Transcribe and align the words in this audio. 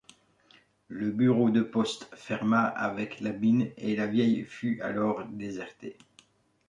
Le 0.87 1.11
bureau 1.11 1.51
de 1.51 1.61
poste 1.61 2.09
ferma 2.15 2.63
avec 2.65 3.19
la 3.19 3.33
mine 3.33 3.69
et 3.77 3.95
la 3.95 4.07
vielle 4.07 4.47
fut 4.47 4.81
alors 4.81 5.27
désertée. 5.27 5.95